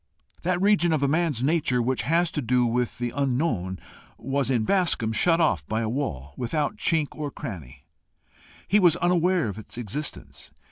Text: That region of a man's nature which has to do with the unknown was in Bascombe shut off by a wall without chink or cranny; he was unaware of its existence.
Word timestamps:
That 0.41 0.59
region 0.59 0.93
of 0.93 1.03
a 1.03 1.07
man's 1.07 1.43
nature 1.43 1.79
which 1.79 2.01
has 2.01 2.31
to 2.31 2.41
do 2.41 2.65
with 2.65 2.97
the 2.97 3.13
unknown 3.15 3.77
was 4.17 4.49
in 4.49 4.63
Bascombe 4.65 5.13
shut 5.13 5.39
off 5.39 5.63
by 5.67 5.81
a 5.81 5.89
wall 5.89 6.33
without 6.37 6.77
chink 6.77 7.09
or 7.11 7.29
cranny; 7.29 7.85
he 8.67 8.79
was 8.79 8.95
unaware 8.95 9.47
of 9.47 9.59
its 9.59 9.77
existence. 9.77 10.49